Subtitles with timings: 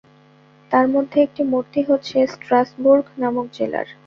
[0.71, 3.87] তার মধ্যে একটি মূর্তি হচ্ছে ষ্ট্রাসবুর্গ নামক জেলার।